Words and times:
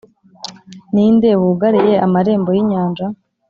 ni 0.93 1.05
nde 1.15 1.29
wugariye 1.41 1.95
amarembo 2.05 2.49
y’inyanja 2.55 3.05